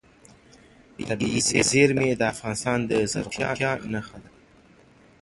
[1.07, 1.39] طبیعي
[1.71, 4.29] زیرمې د افغانستان د زرغونتیا نښه ده.